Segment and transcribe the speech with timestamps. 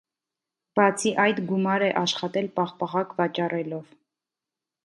[0.79, 3.97] Բացի այդ գումար է աշխատել պաղպաղակ վաճառելով։